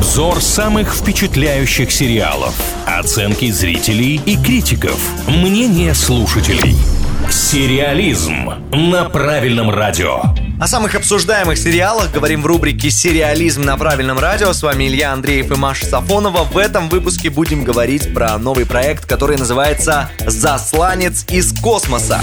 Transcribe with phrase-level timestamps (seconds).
[0.00, 2.54] Обзор самых впечатляющих сериалов.
[2.86, 4.98] Оценки зрителей и критиков.
[5.28, 6.74] Мнение слушателей.
[7.30, 10.22] Сериализм на правильном радио.
[10.58, 14.54] О самых обсуждаемых сериалах говорим в рубрике «Сериализм на правильном радио».
[14.54, 16.44] С вами Илья Андреев и Маша Сафонова.
[16.44, 22.22] В этом выпуске будем говорить про новый проект, который называется «Засланец из космоса».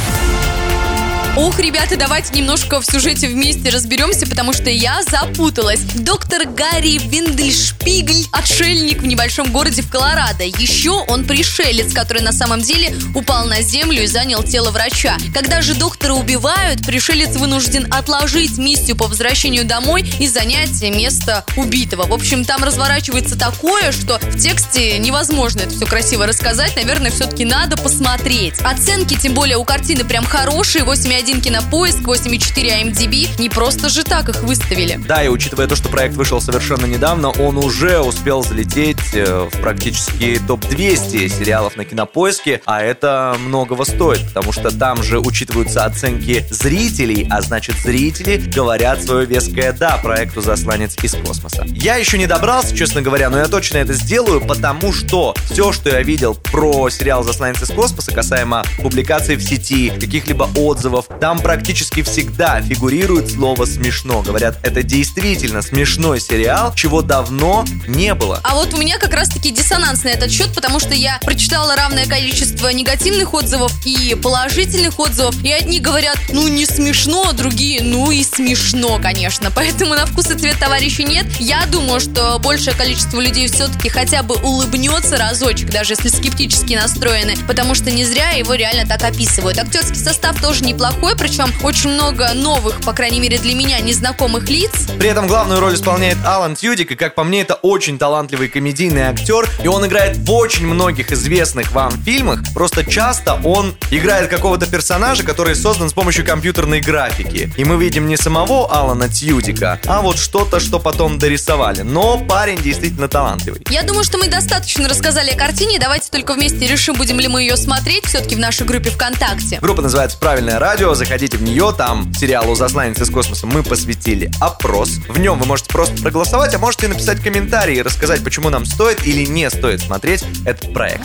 [1.38, 5.82] Ох, ребята, давайте немножко в сюжете вместе разберемся, потому что я запуталась.
[5.94, 10.44] Доктор Гарри Виндельшпигль– отшельник в небольшом городе в Колорадо.
[10.44, 15.16] Еще он пришелец, который на самом деле упал на землю и занял тело врача.
[15.32, 22.08] Когда же доктора убивают, пришелец вынужден отложить миссию по возвращению домой и занять место убитого.
[22.08, 26.75] В общем, там разворачивается такое, что в тексте невозможно это все красиво рассказать.
[26.75, 28.56] Наверное, все-таки надо посмотреть.
[28.61, 30.83] Оценки, тем более, у картины прям хорошие.
[30.83, 33.28] 8,1 1 кинопоиск, 8,4 IMDb.
[33.38, 34.98] Не просто же так их выставили.
[35.06, 39.59] Да, и учитывая то, что проект вышел совершенно недавно, он уже успел залететь э, в
[39.59, 46.45] практически топ-200 сериалов на кинопоиске, а это многого стоит, потому что там же учитываются оценки
[46.50, 51.66] зрителей, а значит зрители говорят свое веское «да» проекту «Засланец из космоса».
[51.67, 55.89] Я еще не добрался, честно говоря, но я точно это сделаю, потому что все, что
[55.89, 62.03] я видел про сериал «Засланец из космоса» касаемо публикаций в сети, каких-либо отзывов, там практически
[62.03, 64.22] всегда фигурирует слово «смешно».
[64.22, 68.39] Говорят, это действительно смешной сериал, чего давно не было.
[68.44, 72.05] А вот у меня как раз-таки диссонанс на этот счет, потому что я прочитала равное
[72.05, 78.11] количество негативных отзывов и положительных отзывов, и одни говорят, ну не смешно, а другие, ну
[78.11, 79.50] и смешно, конечно.
[79.52, 81.25] Поэтому на вкус и цвет товарищей нет.
[81.39, 87.35] Я думаю, что большее количество людей все-таки хотя бы улыбнется разочек, даже если скептически настроены,
[87.47, 89.58] потому что не зря его реально так описывают.
[89.58, 94.50] Актерский состав тоже неплохой, такой, причем очень много новых, по крайней мере для меня, незнакомых
[94.50, 94.88] лиц.
[94.98, 99.03] При этом главную роль исполняет Алан Тьюдик, и как по мне, это очень талантливый комедийный
[99.03, 104.66] актер, и он играет в очень многих известных вам фильмах, просто часто он играет какого-то
[104.66, 107.52] персонажа, который создан с помощью компьютерной графики.
[107.56, 111.84] И мы видим не самого Алана Тьюдика, а вот что-то, что потом дорисовали.
[111.84, 113.62] Но парень действительно талантливый.
[113.69, 117.44] Я думаю, что мы достаточно рассказали о картине, давайте только вместе решим, будем ли мы
[117.44, 119.59] ее смотреть все-таки в нашей группе ВКонтакте.
[119.62, 125.00] Группа называется «Правильное радио», заходите в нее, там сериалу «Засланец из космоса» мы посвятили опрос.
[125.08, 129.06] В нем вы можете просто проголосовать, а можете написать комментарий и рассказать, почему нам стоит
[129.06, 131.03] или не стоит смотреть этот проект.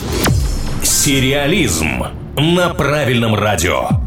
[0.83, 2.03] Сериализм
[2.35, 4.02] на правильном радио.